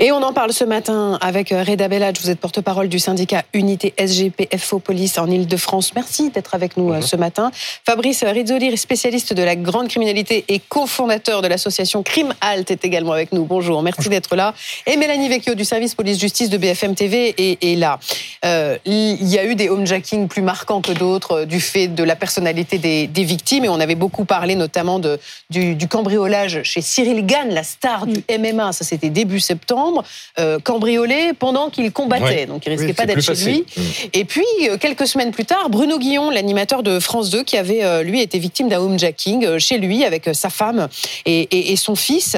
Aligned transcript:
Et 0.00 0.12
on 0.12 0.22
en 0.22 0.32
parle 0.32 0.52
ce 0.52 0.62
matin 0.62 1.18
avec 1.20 1.50
euh, 1.50 1.64
Reda 1.64 1.88
Bellage. 1.88 2.20
Vous 2.22 2.30
êtes 2.30 2.38
porte-parole 2.38 2.88
du 2.88 3.00
syndicat 3.00 3.42
Unité 3.52 3.94
SGP 3.98 4.48
FO 4.56 4.78
Police 4.78 5.18
en 5.18 5.28
Ile-de-France. 5.28 5.92
Merci 5.96 6.30
d'être 6.30 6.54
avec 6.54 6.76
nous 6.76 6.92
euh, 6.92 7.00
ce 7.00 7.16
matin. 7.16 7.50
Fabrice 7.84 8.22
Rizzoli, 8.22 8.76
spécialiste 8.76 9.32
de 9.32 9.42
la 9.42 9.56
grande 9.56 9.88
criminalité 9.88 10.44
et 10.46 10.60
cofondateur 10.60 11.42
de 11.42 11.48
l'association 11.48 12.04
Crime 12.04 12.32
Halt, 12.40 12.70
est 12.70 12.84
également 12.84 13.10
avec 13.10 13.32
nous. 13.32 13.44
Bonjour, 13.44 13.82
merci 13.82 14.08
d'être 14.08 14.36
là. 14.36 14.54
Et 14.86 14.96
Mélanie 14.96 15.28
Vecchio 15.28 15.56
du 15.56 15.64
service 15.64 15.96
police-justice 15.96 16.48
de 16.48 16.58
BFM 16.58 16.94
TV 16.94 17.34
est, 17.36 17.76
là. 17.76 17.98
Euh, 18.44 18.78
il 18.84 19.26
y 19.26 19.36
a 19.36 19.44
eu 19.46 19.56
des 19.56 19.68
homejacking 19.68 20.28
plus 20.28 20.42
marquants 20.42 20.80
que 20.80 20.92
d'autres 20.92 21.44
du 21.44 21.60
fait 21.60 21.88
de 21.88 22.04
la 22.04 22.14
personnalité 22.14 22.78
des, 22.78 23.24
victimes. 23.24 23.64
Et 23.64 23.68
on 23.68 23.80
avait 23.80 23.96
beaucoup 23.96 24.24
parlé 24.24 24.54
notamment 24.54 25.00
de, 25.00 25.18
du, 25.50 25.88
cambriolage 25.88 26.62
chez 26.62 26.82
Cyril 26.82 27.26
Gann, 27.26 27.48
la 27.48 27.64
star 27.64 28.06
du 28.06 28.22
MMA. 28.30 28.72
Ça, 28.72 28.84
c'était 28.84 29.10
début 29.10 29.40
septembre 29.40 29.87
euh, 30.38 30.58
cambriolé 30.58 31.32
pendant 31.38 31.70
qu'il 31.70 31.90
combattait. 31.92 32.46
Donc 32.46 32.66
il 32.66 32.70
risquait 32.70 32.94
pas 32.94 33.06
d'être 33.06 33.22
chez 33.22 33.34
lui. 33.44 33.64
Mm. 33.76 33.82
Et 34.12 34.24
puis, 34.24 34.44
euh, 34.64 34.78
quelques 34.78 35.06
semaines 35.06 35.30
plus 35.30 35.44
tard, 35.44 35.70
Bruno 35.70 35.98
Guillon, 35.98 36.30
l'animateur 36.30 36.82
de 36.82 36.98
France 37.00 37.30
2, 37.30 37.42
qui 37.42 37.56
avait, 37.56 37.84
euh, 37.84 38.02
lui, 38.02 38.20
été 38.20 38.38
victime 38.38 38.68
d'un 38.68 38.80
homejacking 38.80 39.58
chez 39.58 39.78
lui 39.78 40.04
avec 40.04 40.30
sa 40.32 40.50
femme 40.50 40.88
et, 41.26 41.72
et, 41.72 41.76
son 41.76 41.94
fils. 41.94 42.36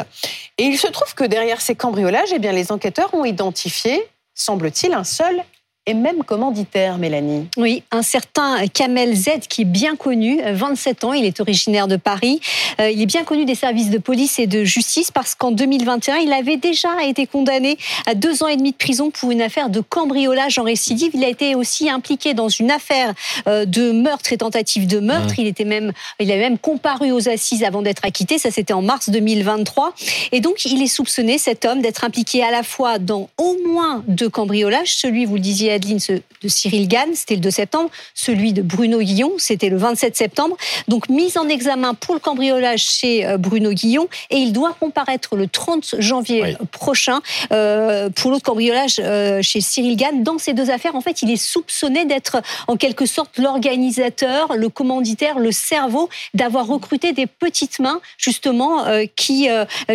Et 0.58 0.64
il 0.64 0.78
se 0.78 0.86
trouve 0.88 1.14
que 1.14 1.24
derrière 1.24 1.60
ces 1.60 1.74
cambriolages, 1.74 2.30
eh 2.34 2.38
bien, 2.38 2.52
les 2.52 2.72
enquêteurs 2.72 3.12
ont 3.14 3.24
identifié, 3.24 4.02
semble-t-il, 4.34 4.92
un 4.92 5.04
seul 5.04 5.42
et 5.90 5.94
même 5.94 6.22
commanditaire, 6.22 6.98
Mélanie. 6.98 7.48
Oui, 7.56 7.82
un 7.90 8.02
certain 8.02 8.66
Kamel 8.68 9.14
Z 9.14 9.40
qui 9.48 9.62
est 9.62 9.64
bien 9.64 9.96
connu, 9.96 10.40
27 10.40 11.04
ans, 11.04 11.12
il 11.12 11.24
est 11.24 11.40
originaire 11.40 11.88
de 11.88 11.96
Paris. 11.96 12.40
Euh, 12.80 12.90
il 12.90 13.02
est 13.02 13.06
bien 13.06 13.24
connu 13.24 13.44
des 13.44 13.56
services 13.56 13.90
de 13.90 13.98
police 13.98 14.38
et 14.38 14.46
de 14.46 14.62
justice 14.62 15.10
parce 15.10 15.34
qu'en 15.34 15.50
2021, 15.50 16.18
il 16.18 16.32
avait 16.32 16.56
déjà 16.56 17.02
été 17.02 17.26
condamné 17.26 17.76
à 18.06 18.14
deux 18.14 18.42
ans 18.44 18.46
et 18.46 18.56
demi 18.56 18.70
de 18.70 18.76
prison 18.76 19.10
pour 19.10 19.32
une 19.32 19.42
affaire 19.42 19.68
de 19.68 19.80
cambriolage 19.80 20.58
en 20.58 20.62
récidive. 20.62 21.10
Il 21.14 21.24
a 21.24 21.28
été 21.28 21.56
aussi 21.56 21.90
impliqué 21.90 22.34
dans 22.34 22.48
une 22.48 22.70
affaire 22.70 23.12
euh, 23.48 23.64
de 23.64 23.90
meurtre 23.90 24.32
et 24.32 24.38
tentative 24.38 24.86
de 24.86 25.00
meurtre. 25.00 25.34
Mmh. 25.34 25.40
Il 25.40 25.46
était 25.48 25.64
même, 25.64 25.92
il 26.20 26.30
avait 26.30 26.40
même 26.40 26.58
comparu 26.58 27.10
aux 27.10 27.28
assises 27.28 27.64
avant 27.64 27.82
d'être 27.82 28.04
acquitté. 28.04 28.38
Ça, 28.38 28.52
c'était 28.52 28.74
en 28.74 28.82
mars 28.82 29.10
2023. 29.10 29.92
Et 30.30 30.40
donc, 30.40 30.64
il 30.64 30.80
est 30.82 30.86
soupçonné, 30.86 31.36
cet 31.38 31.64
homme, 31.64 31.82
d'être 31.82 32.04
impliqué 32.04 32.44
à 32.44 32.52
la 32.52 32.62
fois 32.62 32.98
dans 32.98 33.28
au 33.38 33.56
moins 33.66 34.04
deux 34.06 34.28
cambriolages, 34.28 34.94
celui, 34.94 35.24
vous 35.24 35.34
le 35.34 35.40
disiez, 35.40 35.79
Adeline 35.80 35.98
de 36.42 36.48
Cyril 36.48 36.88
Gann, 36.88 37.08
c'était 37.14 37.34
le 37.34 37.40
2 37.40 37.50
septembre. 37.50 37.90
Celui 38.14 38.52
de 38.52 38.60
Bruno 38.62 39.00
Guillon, 39.00 39.32
c'était 39.38 39.70
le 39.70 39.78
27 39.78 40.16
septembre. 40.16 40.56
Donc, 40.88 41.08
mise 41.08 41.38
en 41.38 41.48
examen 41.48 41.94
pour 41.94 42.14
le 42.14 42.20
cambriolage 42.20 42.82
chez 42.82 43.26
euh, 43.26 43.38
Bruno 43.38 43.72
Guillon. 43.72 44.08
Et 44.30 44.36
il 44.36 44.52
doit 44.52 44.76
comparaître 44.78 45.36
le 45.36 45.46
30 45.46 45.96
janvier 45.98 46.56
prochain 46.70 47.20
euh, 47.52 48.10
pour 48.10 48.30
l'autre 48.30 48.44
cambriolage 48.44 49.00
euh, 49.02 49.40
chez 49.42 49.60
Cyril 49.60 49.96
Gann. 49.96 50.22
Dans 50.22 50.38
ces 50.38 50.52
deux 50.52 50.70
affaires, 50.70 50.96
en 50.96 51.00
fait, 51.00 51.22
il 51.22 51.30
est 51.30 51.42
soupçonné 51.42 52.04
d'être 52.04 52.42
en 52.68 52.76
quelque 52.76 53.06
sorte 53.06 53.38
l'organisateur, 53.38 54.54
le 54.54 54.68
commanditaire, 54.68 55.38
le 55.38 55.52
cerveau, 55.52 56.08
d'avoir 56.34 56.66
recruté 56.66 57.12
des 57.12 57.26
petites 57.26 57.78
mains, 57.78 58.00
justement, 58.18 58.84
qui, 59.16 59.48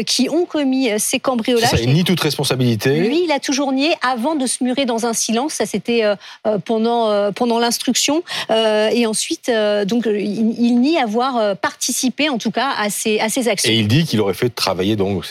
qui 0.06 0.30
ont 0.30 0.46
commis 0.46 0.90
ces 0.98 1.20
cambriolages. 1.20 1.70
Ça, 1.70 1.80
il 1.80 1.94
nie 1.94 2.04
toute 2.04 2.20
responsabilité. 2.20 3.00
Lui, 3.00 3.24
il 3.26 3.32
a 3.32 3.40
toujours 3.40 3.72
nié 3.72 3.94
avant 4.02 4.36
de 4.36 4.48
se 4.48 4.64
murer 4.64 4.86
dans 4.86 5.06
un 5.06 5.14
silence 5.14 5.54
c'était 5.66 6.04
euh, 6.04 6.16
euh, 6.48 6.58
pendant 6.58 7.10
euh, 7.10 7.32
pendant 7.32 7.60
l'instruction 7.60 8.24
et 8.50 9.06
ensuite 9.06 9.52
donc 9.86 10.06
il, 10.06 10.80
nie 10.80 10.98
avoir 10.98 11.56
participé 11.58 12.30
en 12.30 12.38
tout 12.38 12.52
cas 12.52 12.72
à 12.78 12.90
ces 12.90 13.20
à 13.20 13.30
ces 13.30 13.48
actions. 13.48 13.72
Et 13.72 13.76
il 13.76 13.88
dit 13.88 14.06
qu'il 14.06 14.22
aurait 14.22 14.34
fait 14.34 14.50
travailler 14.50 14.96
donc 14.96 15.26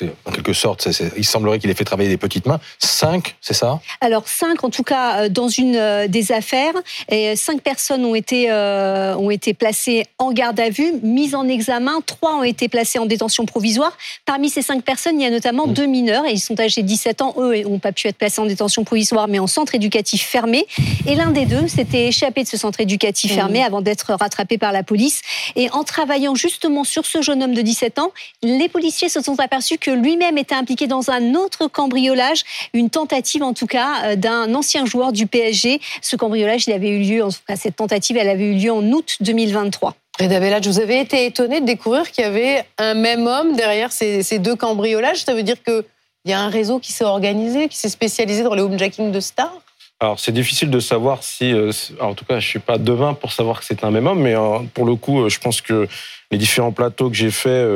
quelque 0.44 0.52
sorte 0.52 0.88
il 1.16 1.24
semblerait 1.24 1.58
qu'il 1.58 1.70
ait 1.70 1.74
fait 1.74 1.84
travailler 1.84 2.08
des 2.08 2.16
petites 2.16 2.46
mains 2.46 2.60
cinq 2.78 3.36
c'est 3.40 3.54
ça? 3.54 3.80
Alors 4.00 4.28
cinq 4.28 4.64
en 4.64 4.70
tout 4.70 4.82
cas 4.82 5.28
dans 5.28 5.48
une 5.48 6.06
des 6.08 6.32
affaires 6.32 6.74
et 7.08 7.36
cinq 7.36 7.62
personnes 7.62 8.04
ont 8.04 8.14
été 8.14 8.50
ont 8.52 9.30
été 9.30 9.54
placées 9.54 10.04
en 10.18 10.32
garde 10.32 10.60
à 10.60 10.70
vue, 10.70 10.94
mises 11.02 11.34
en 11.34 11.48
examen, 11.48 12.00
trois 12.04 12.36
ont 12.36 12.42
été 12.42 12.68
placées 12.68 12.98
en 12.98 13.06
détention 13.06 13.46
provisoire. 13.46 13.96
Parmi 14.26 14.48
ces 14.48 14.62
cinq 14.62 14.82
personnes, 14.82 15.20
il 15.20 15.24
y 15.24 15.26
a 15.26 15.30
notamment 15.30 15.66
mmh. 15.66 15.72
deux 15.72 15.86
mineurs 15.86 16.26
et 16.26 16.32
ils 16.32 16.40
sont 16.40 16.58
âgés 16.60 16.82
de 16.82 16.86
17 16.86 17.22
ans. 17.22 17.34
Eux 17.38 17.62
n'ont 17.62 17.78
pas 17.78 17.92
pu 17.92 18.08
être 18.08 18.16
placés 18.16 18.40
en 18.40 18.46
détention 18.46 18.84
provisoire 18.84 19.28
mais 19.28 19.38
en 19.38 19.46
centre 19.46 19.74
éducatif 19.74 20.22
fermé. 20.22 20.66
Et 21.06 21.14
l'un 21.14 21.30
des 21.30 21.46
deux 21.46 21.68
s'était 21.68 22.06
échappé 22.08 22.42
de 22.42 22.48
ce 22.48 22.56
centre 22.56 22.80
éducatif 22.80 23.32
mmh. 23.32 23.34
fermé 23.34 23.62
avant 23.62 23.80
d'être 23.80 24.14
rattrapé 24.14 24.58
par 24.58 24.72
la 24.72 24.82
police. 24.82 25.22
Et 25.56 25.70
en 25.70 25.84
travaillant 25.84 26.34
justement 26.34 26.84
sur 26.84 27.06
ce 27.06 27.22
jeune 27.22 27.42
homme 27.42 27.54
de 27.54 27.62
17 27.62 27.98
ans, 27.98 28.12
les 28.42 28.68
policiers 28.68 29.08
se 29.08 29.20
sont 29.20 29.38
aperçus 29.40 29.78
que 29.78 29.90
lui-même 29.90 30.33
était 30.38 30.54
impliqué 30.54 30.86
dans 30.86 31.10
un 31.10 31.34
autre 31.34 31.68
cambriolage, 31.68 32.44
une 32.72 32.90
tentative 32.90 33.42
en 33.42 33.54
tout 33.54 33.66
cas 33.66 34.04
euh, 34.04 34.16
d'un 34.16 34.54
ancien 34.54 34.86
joueur 34.86 35.12
du 35.12 35.26
PSG. 35.26 35.80
Ce 36.02 36.16
cambriolage, 36.16 36.66
il 36.66 36.72
avait 36.72 36.90
eu 36.90 37.00
lieu, 37.00 37.24
en 37.24 37.30
tout 37.30 37.38
cas 37.46 37.56
cette 37.56 37.76
tentative, 37.76 38.16
elle 38.16 38.28
avait 38.28 38.44
eu 38.44 38.54
lieu 38.54 38.72
en 38.72 38.84
août 38.92 39.16
2023. 39.20 39.94
Reda 40.20 40.38
Bellage, 40.38 40.66
vous 40.68 40.78
avez 40.78 41.00
été 41.00 41.26
étonné 41.26 41.60
de 41.60 41.66
découvrir 41.66 42.10
qu'il 42.10 42.22
y 42.22 42.26
avait 42.26 42.64
un 42.78 42.94
même 42.94 43.26
homme 43.26 43.56
derrière 43.56 43.90
ces, 43.90 44.22
ces 44.22 44.38
deux 44.38 44.54
cambriolages. 44.54 45.24
Ça 45.24 45.34
veut 45.34 45.42
dire 45.42 45.60
qu'il 45.62 45.84
y 46.26 46.32
a 46.32 46.40
un 46.40 46.48
réseau 46.48 46.78
qui 46.78 46.92
s'est 46.92 47.04
organisé, 47.04 47.68
qui 47.68 47.76
s'est 47.76 47.88
spécialisé 47.88 48.44
dans 48.44 48.54
le 48.54 48.62
homejacking 48.62 49.10
de 49.10 49.18
stars? 49.18 49.63
Alors 50.00 50.18
c'est 50.18 50.32
difficile 50.32 50.70
de 50.70 50.80
savoir 50.80 51.22
si, 51.22 51.52
euh, 51.52 51.70
en 52.00 52.14
tout 52.14 52.24
cas 52.24 52.40
je 52.40 52.46
suis 52.46 52.58
pas 52.58 52.78
devin 52.78 53.14
pour 53.14 53.32
savoir 53.32 53.60
que 53.60 53.64
c'est 53.64 53.84
un 53.84 53.90
même 53.90 54.06
homme, 54.06 54.20
mais 54.20 54.36
euh, 54.36 54.58
pour 54.74 54.84
le 54.86 54.96
coup 54.96 55.22
euh, 55.22 55.28
je 55.28 55.38
pense 55.38 55.60
que 55.60 55.86
les 56.30 56.38
différents 56.38 56.72
plateaux 56.72 57.10
que 57.10 57.16
j'ai 57.16 57.30
faits 57.30 57.68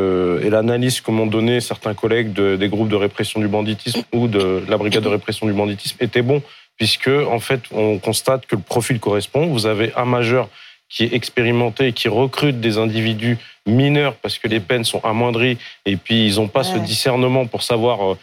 et 0.43 0.51
l'analyse 0.51 1.01
que 1.01 1.13
m'ont 1.13 1.27
donné 1.27 1.61
certains 1.61 1.95
collègues 1.95 2.33
des 2.33 2.69
groupes 2.69 2.89
de 2.89 2.97
répression 2.97 3.39
du 3.41 3.47
banditisme 3.47 4.03
ou 4.13 4.27
de 4.27 4.65
la 4.69 4.77
brigade 4.77 5.05
de 5.05 5.09
répression 5.09 5.47
du 5.47 5.53
banditisme 5.53 5.97
étaient 6.01 6.23
bons, 6.23 6.43
puisque 6.77 7.09
en 7.09 7.39
fait 7.39 7.61
on 7.71 7.99
constate 7.99 8.47
que 8.47 8.57
le 8.57 8.63
profil 8.63 8.99
correspond. 8.99 9.47
Vous 9.47 9.67
avez 9.67 9.93
un 9.95 10.07
majeur 10.07 10.49
qui 10.89 11.05
est 11.05 11.15
expérimenté 11.15 11.89
et 11.89 11.93
qui 11.93 12.09
recrute 12.09 12.61
des 12.61 12.79
individus 12.79 13.39
mineurs 13.67 14.15
parce 14.15 14.39
que 14.39 14.49
les 14.49 14.61
peines 14.61 14.85
sont 14.85 15.05
amoindries 15.05 15.59
et 15.85 15.97
puis 15.97 16.27
ils 16.27 16.37
n'ont 16.37 16.49
pas 16.49 16.65
ce 16.65 16.79
discernement 16.79 17.47
pour 17.47 17.63
savoir, 17.63 18.17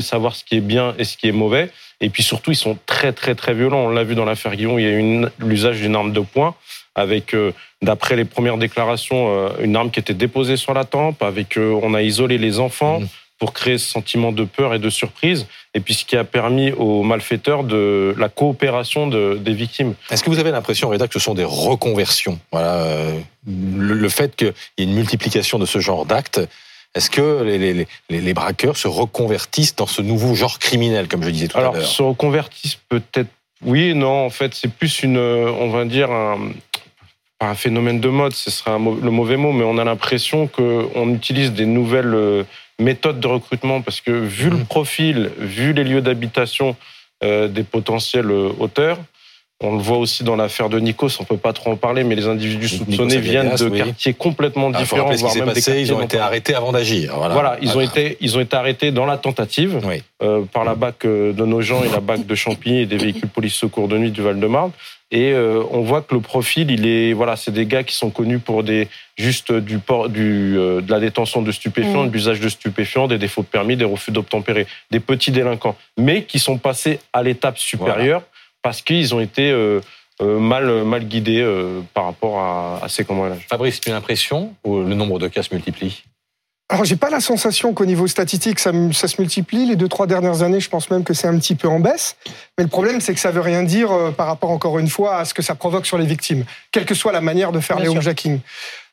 savoir 0.00 0.34
ce 0.34 0.44
qui 0.44 0.56
est 0.56 0.60
bien 0.60 0.94
et 0.98 1.04
ce 1.04 1.16
qui 1.16 1.28
est 1.28 1.32
mauvais. 1.32 1.70
Et 2.02 2.08
puis 2.10 2.22
surtout, 2.22 2.50
ils 2.50 2.56
sont 2.56 2.78
très, 2.86 3.12
très, 3.12 3.34
très 3.34 3.54
violents. 3.54 3.84
On 3.86 3.90
l'a 3.90 4.04
vu 4.04 4.14
dans 4.14 4.24
l'affaire 4.24 4.56
Guillon, 4.56 4.78
il 4.78 4.84
y 4.84 4.88
a 4.88 4.90
eu 4.90 5.26
l'usage 5.38 5.80
d'une 5.80 5.94
arme 5.94 6.12
de 6.12 6.20
poing 6.20 6.54
avec, 6.94 7.34
euh, 7.34 7.52
d'après 7.82 8.16
les 8.16 8.24
premières 8.24 8.58
déclarations, 8.58 9.28
euh, 9.30 9.50
une 9.62 9.76
arme 9.76 9.90
qui 9.90 10.00
était 10.00 10.14
déposée 10.14 10.56
sur 10.56 10.74
la 10.74 10.84
tempe, 10.84 11.22
avec, 11.22 11.56
euh, 11.56 11.78
on 11.82 11.94
a 11.94 12.02
isolé 12.02 12.38
les 12.38 12.58
enfants. 12.58 13.00
Mmh. 13.00 13.08
Pour 13.40 13.52
créer 13.52 13.78
ce 13.78 13.90
sentiment 13.90 14.30
de 14.30 14.44
peur 14.44 14.74
et 14.74 14.78
de 14.78 14.90
surprise, 14.90 15.46
et 15.74 15.80
puis 15.80 15.94
ce 15.94 16.04
qui 16.04 16.16
a 16.16 16.24
permis 16.24 16.70
aux 16.72 17.02
malfaiteurs 17.02 17.64
de 17.64 18.14
la 18.18 18.28
coopération 18.28 19.08
de, 19.08 19.36
des 19.40 19.54
victimes. 19.54 19.94
Est-ce 20.10 20.22
que 20.22 20.30
vous 20.30 20.38
avez 20.38 20.52
l'impression, 20.52 20.90
Reda, 20.90 21.08
que 21.08 21.14
ce 21.14 21.18
sont 21.18 21.34
des 21.34 21.44
reconversions 21.44 22.38
voilà, 22.52 22.86
le, 23.46 23.94
le, 23.94 24.08
fait 24.08 24.36
qu'il 24.36 24.52
y 24.78 24.82
ait 24.82 24.84
une 24.84 24.94
multiplication 24.94 25.58
de 25.58 25.66
ce 25.66 25.80
genre 25.80 26.04
d'actes, 26.04 26.40
est-ce 26.94 27.08
que 27.08 27.42
les, 27.42 27.86
les, 28.10 28.34
braqueurs 28.34 28.76
se 28.76 28.88
reconvertissent 28.88 29.74
dans 29.74 29.86
ce 29.86 30.02
nouveau 30.02 30.34
genre 30.34 30.58
criminel, 30.58 31.08
comme 31.08 31.22
je 31.22 31.30
disais 31.30 31.48
tout 31.48 31.56
à 31.56 31.62
l'heure 31.62 31.74
Alors, 31.74 31.86
se 31.86 32.02
reconvertissent 32.02 32.78
peut-être 32.88 33.30
oui 33.64 33.94
non. 33.94 34.24
En 34.24 34.30
fait, 34.30 34.54
c'est 34.54 34.72
plus 34.72 35.02
une, 35.02 35.18
on 35.18 35.68
va 35.70 35.84
dire, 35.84 36.10
un, 36.10 36.50
un 37.40 37.54
phénomène 37.54 38.00
de 38.00 38.08
mode, 38.08 38.34
ce 38.34 38.50
serait 38.50 38.72
le 38.72 39.10
mauvais 39.10 39.36
mot, 39.36 39.52
mais 39.52 39.64
on 39.64 39.78
a 39.78 39.84
l'impression 39.84 40.46
qu'on 40.46 41.14
utilise 41.14 41.52
des 41.52 41.66
nouvelles 41.66 42.44
méthodes 42.80 43.20
de 43.20 43.26
recrutement 43.26 43.80
parce 43.80 44.00
que 44.00 44.10
vu 44.10 44.50
le 44.50 44.56
mmh. 44.56 44.64
profil, 44.66 45.30
vu 45.38 45.72
les 45.72 45.84
lieux 45.84 46.00
d'habitation 46.00 46.76
euh, 47.22 47.48
des 47.48 47.62
potentiels 47.62 48.30
euh, 48.30 48.50
auteurs, 48.58 48.98
on 49.62 49.76
le 49.76 49.82
voit 49.82 49.98
aussi 49.98 50.24
dans 50.24 50.36
l'affaire 50.36 50.70
de 50.70 50.80
Nikos, 50.80 51.20
on 51.20 51.24
peut 51.24 51.36
pas 51.36 51.52
trop 51.52 51.70
en 51.70 51.76
parler, 51.76 52.02
mais 52.02 52.14
les 52.14 52.26
individus 52.26 52.68
soupçonnés 52.68 53.18
viennent 53.18 53.54
de 53.54 53.68
quartiers 53.68 54.14
complètement 54.14 54.70
ah, 54.72 54.78
différents, 54.78 55.12
voire 55.12 55.34
même 55.34 55.44
passé, 55.44 55.82
Ils 55.82 55.92
ont 55.92 56.00
été 56.00 56.18
arrêtés 56.18 56.54
avant 56.54 56.72
d'agir. 56.72 57.14
Voilà, 57.14 57.58
ils 57.60 57.76
ont 57.76 57.82
été 57.82 58.16
ils 58.22 58.38
ont 58.38 58.40
été 58.40 58.56
arrêtés 58.56 58.90
dans 58.90 59.04
la 59.04 59.18
tentative 59.18 59.80
euh, 60.22 60.42
par 60.50 60.64
la 60.64 60.74
BAC 60.74 61.04
de 61.04 61.44
nos 61.44 61.60
gens 61.60 61.84
et 61.84 61.90
la 61.90 62.00
BAC 62.00 62.26
de 62.26 62.34
Champigny 62.34 62.80
et 62.80 62.86
des 62.86 62.96
véhicules 62.96 63.28
police 63.28 63.54
secours 63.54 63.86
de 63.86 63.98
nuit 63.98 64.10
du 64.10 64.22
Val-de-Marne. 64.22 64.70
Et 65.12 65.32
euh, 65.32 65.62
on 65.70 65.80
voit 65.80 66.02
que 66.02 66.14
le 66.14 66.20
profil, 66.20 66.70
il 66.70 66.86
est 66.86 67.12
voilà, 67.12 67.36
c'est 67.36 67.50
des 67.50 67.66
gars 67.66 67.82
qui 67.82 67.96
sont 67.96 68.10
connus 68.10 68.38
pour 68.38 68.62
des 68.62 68.88
juste 69.16 69.52
du 69.52 69.78
port, 69.78 70.08
du 70.08 70.54
de 70.54 70.90
la 70.90 71.00
détention 71.00 71.42
de 71.42 71.50
stupéfiants, 71.52 72.04
mm. 72.04 72.08
de 72.08 72.12
l'usage 72.12 72.40
de 72.40 72.48
stupéfiants, 72.48 73.08
des 73.08 73.18
défauts 73.18 73.42
de 73.42 73.46
permis, 73.46 73.76
des 73.76 73.84
refus 73.84 74.12
d'obtempérer, 74.12 74.66
des 74.90 75.00
petits 75.00 75.32
délinquants, 75.32 75.76
mais 75.98 76.22
qui 76.22 76.38
sont 76.38 76.58
passés 76.58 77.00
à 77.12 77.22
l'étape 77.22 77.58
supérieure 77.58 78.22
parce 78.62 78.82
qu'ils 78.82 79.14
ont 79.14 79.20
été 79.20 79.50
euh, 79.50 79.80
euh, 80.20 80.38
mal, 80.38 80.84
mal 80.84 81.04
guidés 81.04 81.40
euh, 81.40 81.80
par 81.94 82.04
rapport 82.04 82.40
à, 82.40 82.88
ces 82.88 83.04
cambriolages. 83.04 83.46
Fabrice, 83.48 83.80
tu 83.80 83.90
as 83.90 83.94
l'impression 83.94 84.54
où 84.64 84.80
le 84.80 84.94
nombre 84.94 85.18
de 85.18 85.28
cas 85.28 85.42
se 85.42 85.54
multiplie? 85.54 86.02
Alors, 86.70 86.84
j'ai 86.84 86.94
pas 86.94 87.10
la 87.10 87.18
sensation 87.18 87.74
qu'au 87.74 87.84
niveau 87.84 88.06
statistique, 88.06 88.60
ça, 88.60 88.70
ça, 88.92 89.08
se 89.08 89.20
multiplie. 89.20 89.66
Les 89.66 89.74
deux, 89.74 89.88
trois 89.88 90.06
dernières 90.06 90.42
années, 90.42 90.60
je 90.60 90.70
pense 90.70 90.88
même 90.88 91.02
que 91.02 91.12
c'est 91.14 91.26
un 91.26 91.36
petit 91.36 91.56
peu 91.56 91.66
en 91.66 91.80
baisse. 91.80 92.14
Mais 92.56 92.62
le 92.62 92.70
problème, 92.70 93.00
c'est 93.00 93.12
que 93.12 93.18
ça 93.18 93.32
veut 93.32 93.40
rien 93.40 93.64
dire 93.64 93.90
par 94.16 94.28
rapport, 94.28 94.50
encore 94.50 94.78
une 94.78 94.88
fois, 94.88 95.16
à 95.16 95.24
ce 95.24 95.34
que 95.34 95.42
ça 95.42 95.56
provoque 95.56 95.84
sur 95.84 95.98
les 95.98 96.06
victimes, 96.06 96.44
quelle 96.70 96.84
que 96.84 96.94
soit 96.94 97.10
la 97.10 97.20
manière 97.20 97.50
de 97.50 97.58
faire 97.58 97.80
les 97.80 97.88
homejacking. 97.88 98.38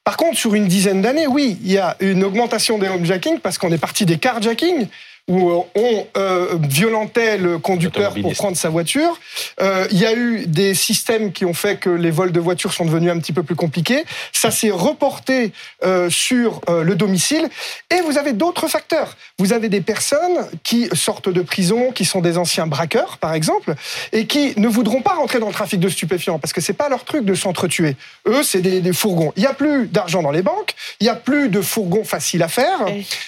Par 0.04 0.18
contre, 0.18 0.38
sur 0.40 0.56
une 0.56 0.68
dizaine 0.68 1.04
d'années, 1.04 1.28
oui, 1.28 1.60
il 1.62 1.72
y 1.72 1.78
a 1.78 1.96
une 2.00 2.24
augmentation 2.24 2.80
des 2.80 2.88
homejacking 2.88 3.40
parce 3.40 3.60
qu'on 3.60 3.72
est 3.72 3.78
parti 3.78 4.06
des 4.06 4.18
carjacking 4.18 4.88
où 5.28 5.66
on 5.76 6.08
euh, 6.16 6.58
violentait 6.62 7.38
le 7.38 7.60
conducteur 7.60 8.14
pour 8.14 8.34
prendre 8.34 8.56
sa 8.56 8.70
voiture. 8.70 9.20
Euh, 9.62 9.86
il 9.92 10.00
y 10.00 10.06
a 10.06 10.14
eu 10.14 10.46
des 10.48 10.74
systèmes 10.74 11.34
qui 11.34 11.44
ont 11.44 11.54
fait 11.54 11.78
que 11.78 11.90
les 11.90 12.12
vols 12.12 12.32
de 12.32 12.40
voitures 12.40 12.72
sont 12.72 12.86
devenus 12.86 13.12
un 13.12 13.20
petit 13.20 13.34
peu 13.34 13.44
plus 13.44 13.56
compliqués. 13.56 14.06
Ça 14.32 14.52
s'est 14.52 14.72
reporté 14.72 15.52
euh, 15.84 16.10
sur 16.10 16.62
euh, 16.70 16.84
le 16.84 16.96
domicile. 16.96 17.50
Et 17.94 18.00
vous 18.02 18.18
avez 18.18 18.32
d'autres 18.32 18.70
facteurs. 18.70 19.18
Vous 19.38 19.52
avez 19.52 19.68
des 19.68 19.82
personnes 19.82 20.48
qui 20.64 20.88
sortent 20.94 21.30
de 21.30 21.42
prison, 21.42 21.92
qui 21.92 22.06
sont 22.06 22.22
des 22.22 22.38
anciens 22.38 22.68
braqueurs, 22.68 23.18
par 23.18 23.34
exemple, 23.34 23.76
et 24.14 24.28
qui 24.28 24.54
ne 24.58 24.70
voudront 24.70 25.02
pas 25.02 25.16
rentrer 25.16 25.40
dans 25.40 25.48
le 25.48 25.54
trafic 25.54 25.82
de 25.82 25.90
stupéfiants 25.90 26.40
parce 26.40 26.54
que 26.54 26.62
c'est 26.62 26.74
pas 26.74 26.88
leur 26.88 27.04
truc 27.04 27.26
de 27.26 27.34
s'entretuer. 27.34 27.98
Eux, 28.28 28.44
c'est 28.44 28.62
des, 28.62 28.80
des 28.80 28.94
fourgons. 28.94 29.34
Il 29.36 29.44
y 29.44 29.48
a 29.48 29.54
plus 29.54 29.88
d'argent 29.88 30.22
dans 30.22 30.32
les 30.32 30.42
banques, 30.42 30.74
il 31.02 31.08
y 31.08 31.10
a 31.10 31.16
plus 31.16 31.50
de 31.50 31.62
fourgons 31.62 32.06
faciles 32.06 32.44
à 32.44 32.48
faire, 32.48 32.86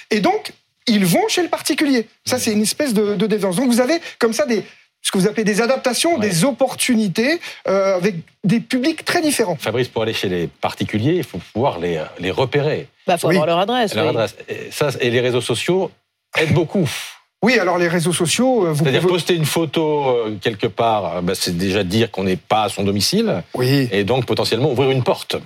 et 0.10 0.20
donc 0.20 0.54
ils 0.90 1.06
vont 1.06 1.28
chez 1.28 1.44
le 1.44 1.50
particulier. 1.50 2.08
Ça, 2.26 2.40
c'est 2.40 2.52
une 2.52 2.62
espèce 2.62 2.94
de, 2.94 3.16
de 3.16 3.28
déviance. 3.28 3.56
Donc 3.56 3.68
vous 3.68 3.82
avez 3.82 4.00
comme 4.18 4.34
ça 4.34 4.46
des 4.46 4.64
ce 5.02 5.12
que 5.12 5.18
vous 5.18 5.28
appelez 5.28 5.46
des 5.46 5.62
adaptations, 5.62 6.18
des 6.18 6.44
opportunités 6.44 7.40
euh, 7.68 7.96
avec 7.96 8.16
des 8.44 8.60
publics 8.60 9.06
très 9.06 9.22
différents. 9.22 9.56
Fabrice, 9.56 9.88
pour 9.88 10.04
aller 10.04 10.14
chez 10.14 10.28
les 10.28 10.48
particuliers, 10.48 11.16
il 11.16 11.24
faut 11.24 11.40
pouvoir 11.54 11.80
les, 11.80 12.04
les 12.20 12.32
repérer. 12.32 12.88
Il 13.08 13.12
bah, 13.12 13.18
faut 13.18 13.30
avoir 13.30 13.46
leur 13.46 13.60
adresse. 13.60 13.96
Leur 13.96 14.10
adresse. 14.10 14.36
Et, 14.50 14.70
ça, 14.72 14.90
et 15.00 15.10
les 15.10 15.22
réseaux 15.22 15.42
sociaux 15.42 15.90
aident 16.38 16.54
beaucoup. 16.54 16.90
Oui, 17.42 17.58
alors 17.58 17.78
les 17.78 17.88
réseaux 17.88 18.12
sociaux, 18.12 18.66
euh, 18.66 18.74
vous 18.74 18.84
C'est-à-dire 18.84 19.00
pouvez... 19.00 19.14
poster 19.14 19.36
une 19.36 19.46
photo 19.46 20.10
euh, 20.10 20.38
quelque 20.42 20.68
part, 20.68 21.22
bah, 21.22 21.34
c'est 21.34 21.58
déjà 21.58 21.86
dire 21.86 22.12
qu'on 22.12 22.26
n'est 22.26 22.36
pas 22.36 22.64
à 22.64 22.70
son 22.70 22.84
domicile. 22.84 23.44
Oui. 23.54 23.88
Et 23.94 24.04
donc 24.04 24.26
potentiellement 24.26 24.70
ouvrir 24.70 24.92
une 24.92 25.04
porte. 25.04 25.38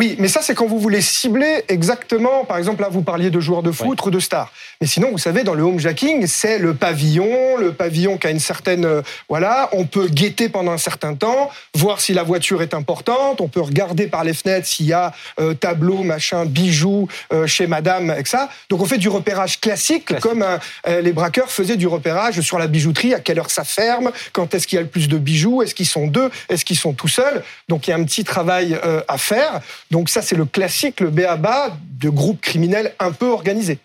Oui, 0.00 0.16
mais 0.18 0.28
ça, 0.28 0.40
c'est 0.40 0.54
quand 0.54 0.66
vous 0.66 0.78
voulez 0.78 1.02
cibler 1.02 1.62
exactement. 1.68 2.46
Par 2.46 2.56
exemple, 2.56 2.80
là, 2.80 2.88
vous 2.88 3.02
parliez 3.02 3.28
de 3.28 3.38
joueurs 3.38 3.62
de 3.62 3.70
foot 3.70 3.98
ou 4.06 4.10
de 4.10 4.18
stars. 4.18 4.50
Mais 4.80 4.86
sinon, 4.86 5.10
vous 5.10 5.18
savez, 5.18 5.44
dans 5.44 5.52
le 5.52 5.62
homejacking, 5.62 6.26
c'est 6.26 6.58
le 6.58 6.72
pavillon, 6.72 7.58
le 7.58 7.74
pavillon 7.74 8.16
qui 8.16 8.26
a 8.26 8.30
une 8.30 8.40
certaine. 8.40 8.86
Euh, 8.86 9.02
voilà, 9.28 9.68
on 9.72 9.84
peut 9.84 10.08
guetter 10.08 10.48
pendant 10.48 10.72
un 10.72 10.78
certain 10.78 11.14
temps, 11.14 11.50
voir 11.74 12.00
si 12.00 12.14
la 12.14 12.22
voiture 12.22 12.62
est 12.62 12.72
importante. 12.72 13.42
On 13.42 13.48
peut 13.48 13.60
regarder 13.60 14.06
par 14.06 14.24
les 14.24 14.32
fenêtres 14.32 14.66
s'il 14.66 14.86
y 14.86 14.94
a 14.94 15.12
euh, 15.38 15.52
tableau, 15.52 16.02
machin, 16.02 16.46
bijoux 16.46 17.06
euh, 17.34 17.46
chez 17.46 17.66
madame, 17.66 18.08
avec 18.08 18.26
ça. 18.26 18.48
Donc, 18.70 18.80
on 18.80 18.86
fait 18.86 18.96
du 18.96 19.10
repérage 19.10 19.60
classique, 19.60 20.06
classique. 20.06 20.22
comme 20.22 20.42
euh, 20.42 21.00
les 21.02 21.12
braqueurs 21.12 21.50
faisaient 21.50 21.76
du 21.76 21.86
repérage 21.86 22.40
sur 22.40 22.58
la 22.58 22.68
bijouterie, 22.68 23.12
à 23.12 23.20
quelle 23.20 23.38
heure 23.38 23.50
ça 23.50 23.64
ferme, 23.64 24.12
quand 24.32 24.54
est-ce 24.54 24.66
qu'il 24.66 24.76
y 24.76 24.78
a 24.78 24.82
le 24.82 24.88
plus 24.88 25.08
de 25.08 25.18
bijoux, 25.18 25.60
est-ce 25.60 25.74
qu'ils 25.74 25.84
sont 25.84 26.06
deux, 26.06 26.30
est-ce 26.48 26.64
qu'ils 26.64 26.78
sont 26.78 26.94
tout 26.94 27.08
seuls. 27.08 27.44
Donc, 27.68 27.86
il 27.86 27.90
y 27.90 27.92
a 27.92 27.96
un 27.96 28.04
petit 28.04 28.24
travail 28.24 28.78
euh, 28.82 29.02
à 29.08 29.18
faire. 29.18 29.60
Donc 29.90 30.08
ça, 30.08 30.22
c'est 30.22 30.36
le 30.36 30.44
classique, 30.44 31.00
le 31.00 31.10
béaba 31.10 31.76
de 31.98 32.08
groupes 32.08 32.40
criminels 32.40 32.94
un 32.98 33.12
peu 33.12 33.30
organisés. 33.30 33.78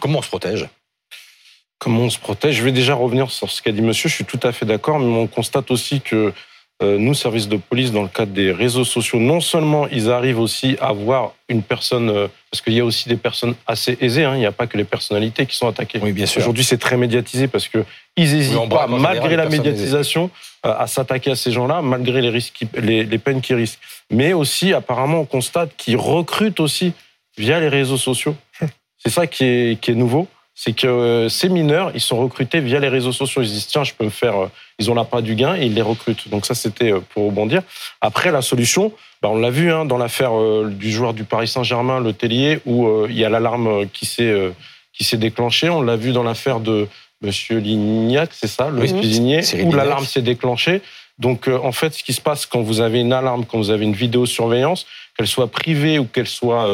Comment 0.00 0.18
on 0.18 0.22
se 0.22 0.28
protège? 0.28 0.68
Comment 1.78 2.02
on 2.02 2.10
se 2.10 2.18
protège? 2.18 2.56
Je 2.56 2.62
vais 2.62 2.72
déjà 2.72 2.94
revenir 2.94 3.30
sur 3.30 3.50
ce 3.50 3.62
qu'a 3.62 3.72
dit 3.72 3.82
monsieur, 3.82 4.08
je 4.08 4.14
suis 4.14 4.24
tout 4.24 4.40
à 4.42 4.52
fait 4.52 4.66
d'accord, 4.66 4.98
mais 4.98 5.06
on 5.06 5.26
constate 5.26 5.70
aussi 5.70 6.00
que 6.00 6.32
nous, 6.82 7.14
services 7.14 7.48
de 7.48 7.56
police, 7.56 7.92
dans 7.92 8.02
le 8.02 8.08
cadre 8.08 8.32
des 8.32 8.50
réseaux 8.50 8.84
sociaux, 8.84 9.18
non 9.18 9.40
seulement 9.40 9.86
ils 9.88 10.10
arrivent 10.10 10.40
aussi 10.40 10.76
à 10.80 10.92
voir 10.92 11.32
une 11.48 11.62
personne, 11.62 12.10
euh, 12.10 12.28
parce 12.50 12.62
qu'il 12.62 12.72
y 12.72 12.80
a 12.80 12.84
aussi 12.84 13.08
des 13.08 13.16
personnes 13.16 13.54
assez 13.66 13.96
aisées, 14.00 14.24
hein, 14.24 14.34
il 14.34 14.40
n'y 14.40 14.46
a 14.46 14.52
pas 14.52 14.66
que 14.66 14.76
les 14.76 14.84
personnalités 14.84 15.46
qui 15.46 15.56
sont 15.56 15.68
attaquées. 15.68 16.00
Oui, 16.02 16.12
bien 16.12 16.26
sûr. 16.26 16.40
Aujourd'hui, 16.40 16.64
c'est 16.64 16.78
très 16.78 16.96
médiatisé 16.96 17.48
parce 17.48 17.68
que 17.68 17.84
ils 18.16 18.34
hésitent 18.34 18.58
oui, 18.60 18.68
pas, 18.68 18.86
malgré 18.86 19.36
la 19.36 19.48
médiatisation, 19.48 20.30
euh, 20.66 20.74
à 20.76 20.86
s'attaquer 20.86 21.30
à 21.30 21.36
ces 21.36 21.52
gens-là, 21.52 21.80
malgré 21.82 22.20
les, 22.20 22.30
risques, 22.30 22.64
les, 22.76 23.04
les 23.04 23.18
peines 23.18 23.40
qu'ils 23.40 23.56
risquent. 23.56 23.80
Mais 24.10 24.32
aussi, 24.32 24.72
apparemment, 24.72 25.20
on 25.20 25.26
constate 25.26 25.76
qu'ils 25.76 25.96
recrutent 25.96 26.60
aussi 26.60 26.92
via 27.36 27.60
les 27.60 27.68
réseaux 27.68 27.98
sociaux. 27.98 28.36
C'est 28.98 29.10
ça 29.10 29.26
qui 29.26 29.44
est, 29.44 29.80
qui 29.80 29.90
est 29.90 29.94
nouveau 29.94 30.28
c'est 30.54 30.72
que 30.72 30.86
euh, 30.86 31.28
ces 31.28 31.48
mineurs, 31.48 31.90
ils 31.94 32.00
sont 32.00 32.16
recrutés 32.16 32.60
via 32.60 32.78
les 32.78 32.88
réseaux 32.88 33.12
sociaux. 33.12 33.42
Ils 33.42 33.48
disent 33.48 33.66
tiens, 33.66 33.82
je 33.82 33.92
peux 33.92 34.04
me 34.04 34.10
faire. 34.10 34.44
Euh, 34.44 34.50
ils 34.78 34.90
ont 34.90 34.94
l'appât 34.94 35.20
du 35.20 35.34
gain 35.34 35.56
et 35.56 35.66
ils 35.66 35.74
les 35.74 35.82
recrutent. 35.82 36.28
Donc 36.28 36.46
ça, 36.46 36.54
c'était 36.54 36.92
euh, 36.92 37.00
pour 37.12 37.26
rebondir. 37.26 37.62
Après, 38.00 38.30
la 38.30 38.40
solution, 38.40 38.92
bah, 39.20 39.30
on 39.30 39.38
l'a 39.38 39.50
vu 39.50 39.72
hein, 39.72 39.84
dans 39.84 39.98
l'affaire 39.98 40.32
du 40.68 40.92
joueur 40.92 41.12
du 41.12 41.24
Paris 41.24 41.48
Saint-Germain, 41.48 41.98
le 42.00 42.12
Tellier, 42.12 42.60
où 42.66 43.06
il 43.08 43.18
y 43.18 43.24
a 43.24 43.28
l'alarme 43.28 43.86
qui 43.88 44.06
s'est 44.06 44.52
qui 44.92 45.02
s'est 45.02 45.16
déclenchée. 45.16 45.68
On 45.70 45.82
l'a 45.82 45.96
vu 45.96 46.12
dans 46.12 46.22
l'affaire 46.22 46.60
de 46.60 46.86
Monsieur 47.20 47.58
Lignac, 47.58 48.30
c'est 48.32 48.46
ça, 48.46 48.68
le 48.70 48.82
oui, 48.82 48.92
cuisinier, 48.92 49.40
où 49.64 49.72
l'alarme 49.72 50.04
s'est 50.04 50.22
déclenchée. 50.22 50.82
Donc 51.18 51.48
en 51.48 51.72
fait, 51.72 51.94
ce 51.94 52.04
qui 52.04 52.12
se 52.12 52.20
passe 52.20 52.46
quand 52.46 52.60
vous 52.60 52.80
avez 52.80 53.00
une 53.00 53.12
alarme, 53.12 53.44
quand 53.44 53.58
vous 53.58 53.70
avez 53.70 53.84
une 53.84 53.94
vidéosurveillance, 53.94 54.86
qu'elle 55.16 55.26
soit 55.26 55.48
privée 55.48 55.98
ou 55.98 56.04
qu'elle 56.04 56.28
soit 56.28 56.68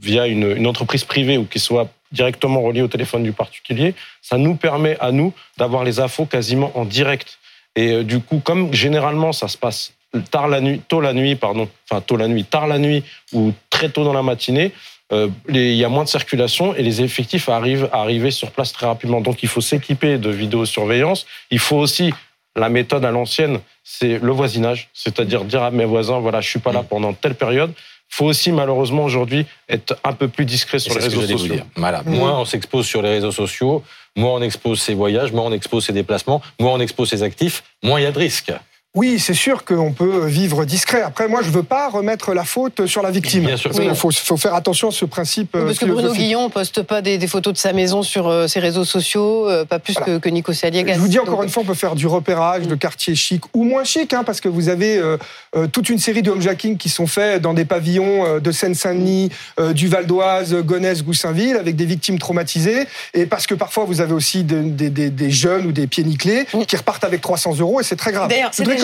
via 0.00 0.26
une, 0.26 0.56
une 0.56 0.66
entreprise 0.66 1.04
privée 1.04 1.36
ou 1.36 1.44
qu'elle 1.44 1.62
soit 1.62 1.88
directement 2.14 2.62
relié 2.62 2.80
au 2.80 2.88
téléphone 2.88 3.22
du 3.22 3.32
particulier, 3.32 3.94
ça 4.22 4.38
nous 4.38 4.54
permet 4.54 4.96
à 5.00 5.12
nous 5.12 5.34
d'avoir 5.58 5.84
les 5.84 6.00
infos 6.00 6.24
quasiment 6.24 6.72
en 6.74 6.84
direct. 6.84 7.38
Et 7.76 7.90
euh, 7.90 8.04
du 8.04 8.20
coup, 8.20 8.40
comme 8.42 8.72
généralement 8.72 9.32
ça 9.32 9.48
se 9.48 9.58
passe 9.58 9.92
tard 10.30 10.48
la 10.48 10.60
nuit, 10.60 10.80
tôt 10.88 11.00
la 11.00 11.12
nuit, 11.12 11.34
pardon, 11.34 11.68
enfin 11.90 12.00
tôt 12.00 12.16
la 12.16 12.28
nuit, 12.28 12.44
tard 12.44 12.66
la 12.66 12.78
nuit 12.78 13.02
ou 13.32 13.52
très 13.68 13.88
tôt 13.88 14.04
dans 14.04 14.12
la 14.12 14.22
matinée, 14.22 14.72
euh, 15.12 15.28
il 15.48 15.74
y 15.74 15.84
a 15.84 15.88
moins 15.88 16.04
de 16.04 16.08
circulation 16.08 16.74
et 16.74 16.82
les 16.82 17.02
effectifs 17.02 17.48
arrivent 17.48 17.88
à 17.92 18.00
arriver 18.00 18.30
sur 18.30 18.50
place 18.50 18.72
très 18.72 18.86
rapidement. 18.86 19.20
Donc 19.20 19.42
il 19.42 19.48
faut 19.48 19.60
s'équiper 19.60 20.18
de 20.18 20.30
vidéosurveillance. 20.30 21.26
Il 21.50 21.58
faut 21.58 21.76
aussi 21.76 22.12
la 22.56 22.68
méthode 22.68 23.04
à 23.04 23.10
l'ancienne, 23.10 23.58
c'est 23.82 24.18
le 24.18 24.32
voisinage, 24.32 24.88
c'est-à-dire 24.94 25.44
dire 25.44 25.62
à 25.62 25.70
mes 25.70 25.84
voisins, 25.84 26.20
voilà, 26.20 26.40
je 26.40 26.48
suis 26.48 26.60
pas 26.60 26.72
là 26.72 26.84
pendant 26.84 27.12
telle 27.12 27.34
période 27.34 27.72
faut 28.08 28.26
aussi 28.26 28.52
malheureusement 28.52 29.04
aujourd'hui 29.04 29.46
être 29.68 29.98
un 30.04 30.12
peu 30.12 30.28
plus 30.28 30.44
discret 30.44 30.78
sur 30.78 30.94
les 30.94 31.04
réseaux 31.04 31.26
sociaux. 31.26 31.56
Voilà. 31.76 32.02
Mmh. 32.02 32.10
Moins 32.10 32.38
on 32.38 32.44
s'expose 32.44 32.86
sur 32.86 33.02
les 33.02 33.08
réseaux 33.08 33.32
sociaux, 33.32 33.82
moins 34.16 34.34
on 34.34 34.42
expose 34.42 34.80
ses 34.80 34.94
voyages, 34.94 35.32
moins 35.32 35.44
on 35.44 35.52
expose 35.52 35.86
ses 35.86 35.92
déplacements, 35.92 36.40
moins 36.60 36.72
on 36.72 36.80
expose 36.80 37.10
ses 37.10 37.22
actifs, 37.22 37.64
moins 37.82 38.00
il 38.00 38.04
y 38.04 38.06
a 38.06 38.12
de 38.12 38.18
risques. 38.18 38.52
Oui, 38.96 39.18
c'est 39.18 39.34
sûr 39.34 39.64
qu'on 39.64 39.92
peut 39.92 40.26
vivre 40.26 40.64
discret. 40.64 41.02
Après, 41.02 41.26
moi, 41.26 41.40
je 41.42 41.50
veux 41.50 41.64
pas 41.64 41.88
remettre 41.88 42.32
la 42.32 42.44
faute 42.44 42.86
sur 42.86 43.02
la 43.02 43.10
victime. 43.10 43.44
Bien 43.44 43.56
sûr. 43.56 43.72
Il 43.74 43.80
oui. 43.80 43.96
faut, 43.96 44.12
faut, 44.12 44.36
faire 44.36 44.54
attention 44.54 44.90
à 44.90 44.92
ce 44.92 45.04
principe. 45.04 45.50
Oui, 45.54 45.62
parce 45.66 45.80
que 45.80 45.86
Bruno 45.86 46.12
Guillon 46.12 46.48
poste 46.48 46.82
pas 46.82 47.02
des, 47.02 47.18
des, 47.18 47.26
photos 47.26 47.54
de 47.54 47.58
sa 47.58 47.72
maison 47.72 48.04
sur 48.04 48.28
euh, 48.28 48.46
ses 48.46 48.60
réseaux 48.60 48.84
sociaux, 48.84 49.50
euh, 49.50 49.64
pas 49.64 49.80
plus 49.80 49.94
voilà. 49.94 50.12
que, 50.12 50.18
que 50.18 50.28
Nico 50.28 50.52
Saliagas. 50.52 50.94
Je 50.94 51.00
vous 51.00 51.08
dis 51.08 51.18
encore 51.18 51.38
Donc... 51.38 51.44
une 51.44 51.50
fois, 51.50 51.64
on 51.64 51.66
peut 51.66 51.74
faire 51.74 51.96
du 51.96 52.06
repérage 52.06 52.68
de 52.68 52.74
quartiers 52.76 53.16
chic 53.16 53.42
ou 53.52 53.64
moins 53.64 53.82
chic, 53.82 54.12
hein, 54.14 54.22
parce 54.22 54.40
que 54.40 54.48
vous 54.48 54.68
avez 54.68 54.96
euh, 54.98 55.16
euh 55.56 55.66
toute 55.66 55.88
une 55.88 55.98
série 55.98 56.22
de 56.22 56.30
homejacking 56.30 56.76
qui 56.76 56.88
sont 56.88 57.08
faits 57.08 57.42
dans 57.42 57.52
des 57.52 57.64
pavillons 57.64 58.24
euh, 58.24 58.38
de 58.38 58.52
Seine-Saint-Denis, 58.52 59.30
euh, 59.58 59.72
du 59.72 59.88
Val 59.88 60.06
d'Oise, 60.06 60.54
Gonesse, 60.62 61.02
Goussainville, 61.02 61.56
avec 61.56 61.74
des 61.74 61.86
victimes 61.86 62.20
traumatisées, 62.20 62.86
et 63.12 63.26
parce 63.26 63.48
que 63.48 63.54
parfois 63.54 63.86
vous 63.86 64.00
avez 64.00 64.12
aussi 64.12 64.44
de, 64.44 64.62
de, 64.62 64.88
de, 64.88 65.08
des 65.08 65.30
jeunes 65.32 65.66
ou 65.66 65.72
des 65.72 65.88
pieds 65.88 66.04
nickelés 66.04 66.46
qui 66.68 66.76
repartent 66.76 67.02
avec 67.02 67.22
300 67.22 67.56
euros, 67.58 67.80
et 67.80 67.82
c'est 67.82 67.96
très 67.96 68.12
grave. 68.12 68.30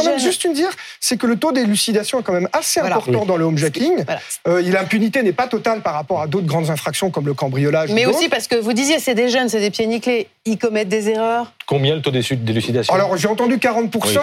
Quand 0.02 0.10
même 0.10 0.18
juste 0.18 0.44
une 0.44 0.52
dire 0.52 0.70
c'est 1.00 1.16
que 1.16 1.26
le 1.26 1.36
taux 1.36 1.52
d'élucidation 1.52 2.20
est 2.20 2.22
quand 2.22 2.32
même 2.32 2.48
assez 2.52 2.80
voilà. 2.80 2.96
important 2.96 3.20
oui. 3.20 3.26
dans 3.26 3.36
le 3.36 3.44
homejacking. 3.44 4.04
Voilà. 4.04 4.20
Euh, 4.48 4.62
L'impunité 4.62 5.22
n'est 5.22 5.32
pas 5.32 5.46
totale 5.46 5.82
par 5.82 5.94
rapport 5.94 6.20
à 6.20 6.26
d'autres 6.26 6.46
grandes 6.46 6.70
infractions 6.70 7.10
comme 7.10 7.26
le 7.26 7.34
cambriolage. 7.34 7.92
Mais 7.92 8.06
aussi 8.06 8.28
parce 8.28 8.46
que 8.46 8.56
vous 8.56 8.72
disiez, 8.72 8.98
c'est 8.98 9.14
des 9.14 9.28
jeunes, 9.28 9.48
c'est 9.48 9.60
des 9.60 9.70
pieds 9.70 9.86
nickelés, 9.86 10.28
ils 10.46 10.58
commettent 10.58 10.88
des 10.88 11.10
erreurs. 11.10 11.52
Combien 11.66 11.94
le 11.94 12.02
taux 12.02 12.10
d'élucidation 12.10 12.92
Alors 12.92 13.16
j'ai 13.16 13.28
entendu 13.28 13.58
40%. 13.58 13.90
Oui. 13.92 14.16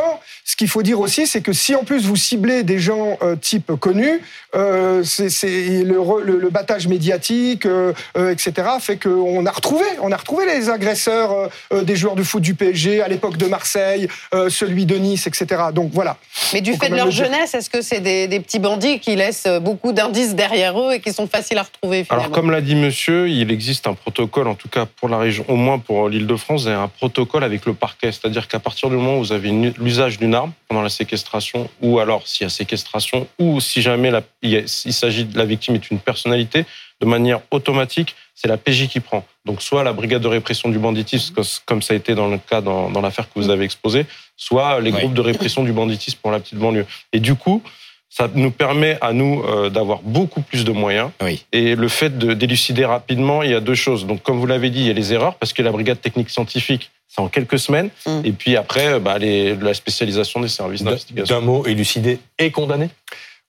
Ce 0.43 0.55
qu'il 0.55 0.67
faut 0.67 0.81
dire 0.81 0.99
aussi, 0.99 1.27
c'est 1.27 1.41
que 1.41 1.53
si 1.53 1.75
en 1.75 1.83
plus 1.83 2.05
vous 2.05 2.15
ciblez 2.15 2.63
des 2.63 2.79
gens 2.79 3.17
euh, 3.21 3.35
type 3.35 3.73
connus, 3.75 4.21
euh, 4.55 5.03
c'est 5.03 5.83
le, 5.83 5.99
le, 6.23 6.39
le, 6.39 6.49
battage 6.49 6.87
médiatique, 6.87 7.65
euh, 7.65 7.93
euh 8.17 8.31
etc., 8.31 8.67
fait 8.79 8.97
qu'on 8.97 9.45
a 9.45 9.51
retrouvé, 9.51 9.85
on 10.01 10.11
a 10.11 10.17
retrouvé 10.17 10.45
les 10.45 10.69
agresseurs 10.69 11.49
euh, 11.73 11.83
des 11.83 11.95
joueurs 11.95 12.15
de 12.15 12.23
foot 12.23 12.41
du 12.41 12.55
PSG 12.55 13.01
à 13.01 13.07
l'époque 13.07 13.37
de 13.37 13.45
Marseille, 13.45 14.07
celui 14.49 14.85
de 14.85 14.95
Nice, 14.95 15.27
etc. 15.27 15.63
Donc 15.73 15.91
voilà. 15.93 16.17
Mais 16.53 16.61
du 16.61 16.73
fait 16.73 16.89
de 16.89 16.95
leur 16.95 17.11
jeunesse, 17.11 17.53
est-ce 17.53 17.69
que 17.69 17.81
c'est 17.81 17.99
des, 17.99 18.27
des, 18.27 18.39
petits 18.39 18.59
bandits 18.59 18.99
qui 18.99 19.15
laissent 19.15 19.47
beaucoup 19.61 19.91
d'indices 19.91 20.33
derrière 20.33 20.79
eux 20.79 20.93
et 20.93 20.99
qui 21.01 21.11
sont 21.11 21.27
faciles 21.27 21.57
à 21.57 21.63
retrouver 21.63 22.03
finalement? 22.03 22.25
Alors 22.25 22.35
comme 22.35 22.51
l'a 22.51 22.61
dit 22.61 22.75
Monsieur, 22.75 23.29
il 23.29 23.51
existe 23.51 23.85
un 23.87 23.93
protocole, 23.93 24.47
en 24.47 24.55
tout 24.55 24.69
cas 24.69 24.85
pour 24.85 25.09
la 25.09 25.17
région, 25.17 25.45
au 25.47 25.55
moins 25.55 25.79
pour 25.79 26.06
l'Île-de-France, 26.09 26.63
il 26.63 26.69
y 26.69 26.71
a 26.71 26.81
un 26.81 26.87
protocole 26.87 27.43
avec 27.43 27.65
le 27.65 27.73
parquet, 27.73 28.11
c'est-à-dire 28.11 28.47
qu'à 28.47 28.59
partir 28.59 28.89
du 28.89 28.95
moment 28.95 29.17
où 29.17 29.19
vous 29.19 29.31
avez 29.31 29.51
l'usage 29.77 30.17
d'une 30.17 30.33
arme 30.33 30.51
pendant 30.67 30.81
la 30.81 30.89
séquestration, 30.89 31.69
ou 31.81 31.99
alors 31.99 32.27
s'il 32.27 32.43
y 32.43 32.47
a 32.47 32.49
séquestration, 32.49 33.27
ou 33.39 33.59
si 33.59 33.81
jamais 33.81 34.11
la, 34.11 34.21
il 34.41 34.67
s'agit 34.67 35.25
de 35.25 35.37
la 35.37 35.45
victime 35.45 35.75
est 35.75 35.91
une 35.91 35.99
personnalité, 35.99 36.65
de 36.99 37.05
manière 37.05 37.41
automatique, 37.51 38.15
c'est 38.33 38.47
la 38.47 38.57
PJ 38.57 38.87
qui 38.87 38.99
prend. 38.99 39.25
Donc 39.45 39.61
soit 39.61 39.83
la 39.83 39.93
brigade 39.93 40.21
de 40.21 40.27
répression 40.27 40.69
du 40.69 40.79
banditisme, 40.79 41.35
comme 41.65 41.81
ça 41.81 41.93
a 41.93 41.97
été 41.97 42.15
dans 42.15 42.27
le 42.27 42.37
cas 42.37 42.61
dans, 42.61 42.89
dans 42.89 43.01
l'affaire 43.01 43.25
que 43.25 43.39
vous 43.39 43.49
avez 43.49 43.65
exposée, 43.65 44.05
soit 44.35 44.79
les 44.79 44.91
groupes 44.91 45.13
de 45.13 45.21
répression 45.21 45.63
du 45.63 45.71
banditisme 45.71 46.19
pour 46.21 46.31
la 46.31 46.39
petite 46.39 46.57
banlieue. 46.57 46.85
Et 47.13 47.19
du 47.19 47.35
coup, 47.35 47.61
ça 48.09 48.29
nous 48.33 48.51
permet 48.51 48.97
à 49.01 49.13
nous 49.13 49.43
euh, 49.43 49.69
d'avoir 49.69 49.99
beaucoup 50.01 50.41
plus 50.41 50.63
de 50.63 50.71
moyens. 50.71 51.11
Oui. 51.21 51.45
Et 51.51 51.75
le 51.75 51.87
fait 51.87 52.17
de 52.17 52.33
d'élucider 52.33 52.85
rapidement, 52.85 53.43
il 53.43 53.51
y 53.51 53.53
a 53.53 53.59
deux 53.59 53.75
choses. 53.75 54.05
Donc, 54.05 54.23
comme 54.23 54.39
vous 54.39 54.45
l'avez 54.45 54.69
dit, 54.69 54.79
il 54.79 54.87
y 54.87 54.89
a 54.89 54.93
les 54.93 55.13
erreurs 55.13 55.35
parce 55.35 55.53
que 55.53 55.61
la 55.61 55.71
brigade 55.71 56.01
technique 56.01 56.29
scientifique, 56.29 56.91
c'est 57.07 57.21
en 57.21 57.27
quelques 57.27 57.59
semaines. 57.59 57.89
Mmh. 58.05 58.21
Et 58.23 58.31
puis 58.31 58.55
après, 58.55 58.99
bah, 58.99 59.17
les, 59.17 59.55
la 59.55 59.73
spécialisation 59.73 60.39
des 60.39 60.47
services 60.47 60.83
d'investigation. 60.83 61.35
D'un 61.35 61.45
mot, 61.45 61.65
élucider 61.65 62.19
et 62.39 62.51
condamner? 62.51 62.89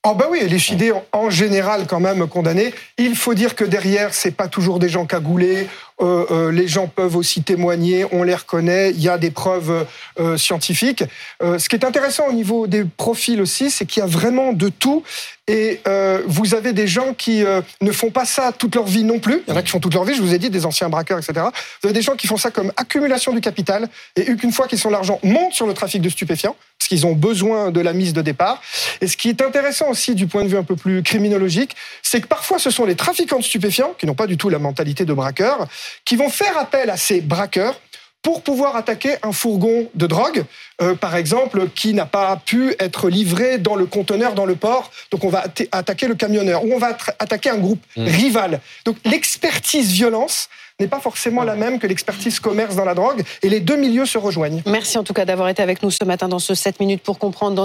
Oh 0.07 0.15
bah 0.15 0.27
oui, 0.31 0.39
élucidés 0.41 0.93
en 1.11 1.29
général 1.29 1.87
quand 1.89 1.99
même 1.99 2.29
condamnés. 2.29 2.73
Il 2.99 3.17
faut 3.17 3.35
dire 3.35 3.57
que 3.57 3.65
derrière, 3.65 4.15
c'est 4.15 4.31
pas 4.31 4.47
toujours 4.47 4.79
des 4.79 4.89
gens 4.89 5.07
cagoulés. 5.07 5.67
Euh, 6.01 6.25
euh, 6.31 6.53
les 6.53 6.69
gens 6.69 6.87
peuvent 6.87 7.17
aussi 7.17 7.43
témoigner, 7.43 8.07
on 8.13 8.23
les 8.23 8.37
reconnaît, 8.37 8.91
il 8.91 9.01
y 9.01 9.09
a 9.09 9.19
des 9.19 9.33
preuves 9.33 9.87
euh, 10.21 10.37
scientifiques. 10.37 11.03
Ce 11.41 11.69
qui 11.69 11.75
est 11.75 11.85
intéressant 11.85 12.29
au 12.29 12.33
niveau 12.33 12.69
des 12.69 12.85
profils 12.85 13.41
aussi, 13.41 13.71
c'est 13.71 13.87
qu'il 13.87 14.01
y 14.01 14.05
a 14.05 14.09
vraiment 14.09 14.53
de 14.53 14.69
tout. 14.69 15.03
Et 15.49 15.81
vous 16.27 16.55
avez 16.55 16.75
des 16.75 16.87
gens 16.87 17.15
qui 17.15 17.43
ne 17.81 17.93
font 17.93 18.11
pas 18.11 18.27
ça 18.27 18.53
toute 18.53 18.75
leur 18.75 18.85
vie 18.85 19.03
non 19.03 19.19
plus. 19.19 19.43
Il 19.47 19.51
y 19.51 19.55
en 19.55 19.57
a 19.57 19.63
qui 19.63 19.71
font 19.71 19.81
toute 19.81 19.95
leur 19.95 20.05
vie, 20.05 20.15
je 20.15 20.21
vous 20.21 20.35
ai 20.35 20.39
dit, 20.39 20.51
des 20.51 20.67
anciens 20.67 20.91
braqueurs, 20.91 21.19
etc. 21.19 21.47
Vous 21.83 21.89
avez 21.89 21.95
des 21.95 22.03
gens 22.03 22.17
qui 22.17 22.27
font 22.27 22.37
ça 22.37 22.51
comme 22.51 22.71
accumulation 22.77 23.33
du 23.33 23.41
capital. 23.41 23.89
Et 24.15 24.25
qu'une 24.37 24.53
fois 24.53 24.69
qu'ils 24.69 24.79
sont 24.79 24.91
l'argent, 24.91 25.19
montent 25.23 25.55
sur 25.55 25.67
le 25.67 25.73
trafic 25.73 26.03
de 26.03 26.11
stupéfiants, 26.11 26.55
parce 26.89 27.01
qu'ils 27.01 27.07
ont 27.07 27.15
besoin 27.15 27.71
de 27.71 27.81
la 27.81 27.93
mise 27.93 28.15
de 28.15 28.23
départ. 28.23 28.63
Et 29.03 29.09
ce 29.09 29.17
qui 29.17 29.29
est 29.29 29.43
intéressant 29.43 29.91
aussi 29.91 30.15
du 30.15 30.27
point 30.27 30.43
de 30.45 30.49
vue 30.49 30.57
un 30.57 30.63
peu 30.63 30.77
plus 30.77 31.03
criminologique, 31.03 31.77
c'est 32.03 32.23
que 32.23 32.27
parfois 32.27 32.59
ce 32.59 32.71
sont 32.71 32.87
les 32.87 32.95
trafiquants 32.95 33.39
de 33.39 33.45
stupéfiants, 33.45 33.95
qui 33.99 34.07
n'ont 34.07 34.15
pas 34.15 34.27
du 34.27 34.39
tout 34.39 34.49
la 34.49 34.59
mentalité 34.59 35.05
de 35.05 35.13
braqueurs, 35.13 35.67
qui 36.07 36.17
vont 36.17 36.31
faire 36.31 36.57
appel 36.57 36.89
à 36.89 36.97
ces 36.97 37.21
braqueurs 37.21 37.79
pour 38.23 38.43
pouvoir 38.43 38.75
attaquer 38.75 39.17
un 39.23 39.33
fourgon 39.33 39.89
de 39.95 40.07
drogue, 40.07 40.45
euh, 40.81 40.95
par 40.95 41.15
exemple, 41.15 41.69
qui 41.75 41.93
n'a 41.95 42.07
pas 42.07 42.37
pu 42.37 42.75
être 42.81 43.09
livré 43.09 43.59
dans 43.59 43.77
le 43.77 43.87
conteneur, 43.87 44.35
dans 44.35 44.47
le 44.47 44.57
port. 44.57 44.91
Donc 45.11 45.25
on 45.25 45.29
va 45.29 45.45
attaquer 45.73 46.09
le 46.09 46.15
camionneur 46.15 46.65
ou 46.65 46.73
on 46.73 46.79
va 46.79 46.97
attaquer 47.19 47.51
un 47.51 47.59
groupe 47.59 47.83
mmh. 47.97 48.05
rival. 48.05 48.61
Donc 48.85 48.97
l'expertise 49.05 49.93
violence 49.93 50.49
n'est 50.81 50.87
pas 50.87 51.01
forcément 51.01 51.43
la 51.43 51.57
même 51.57 51.81
que 51.81 51.89
l'expertise 51.89 52.39
commerce 52.39 52.77
dans 52.77 52.85
la 52.85 52.95
drogue 52.95 53.25
et 53.43 53.49
les 53.49 53.59
deux 53.59 53.77
milieux 53.77 54.07
se 54.07 54.17
rejoignent. 54.17 54.63
Merci 54.65 54.97
en 54.97 55.03
tout 55.03 55.13
cas 55.13 55.25
d'avoir 55.25 55.49
été 55.49 55.61
avec 55.61 55.83
nous 55.83 55.91
ce 55.91 56.05
matin 56.05 56.29
dans 56.29 56.39
ce 56.39 56.55
7 56.55 56.79
minutes 56.79 57.03
pour 57.03 57.19
comprendre. 57.19 57.57